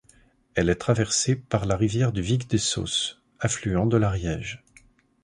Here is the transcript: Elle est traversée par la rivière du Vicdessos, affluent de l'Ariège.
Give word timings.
Elle 0.55 0.71
est 0.71 0.77
traversée 0.81 1.35
par 1.35 1.65
la 1.67 1.77
rivière 1.77 2.11
du 2.11 2.23
Vicdessos, 2.23 3.21
affluent 3.39 3.85
de 3.85 3.97
l'Ariège. 3.97 4.63